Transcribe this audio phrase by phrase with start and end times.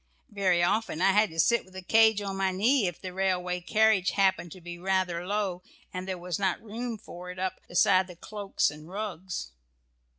[0.31, 3.61] Very often I had to sit with the cage on my knee if the railway
[3.61, 5.61] carriage happened to be rather low,
[5.93, 9.51] and there was not room for it up beside the cloaks and rugs.